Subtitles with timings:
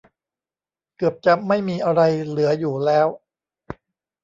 [0.97, 3.07] เกือบจะไม่มีอะไรเหลืออยู่แล้ว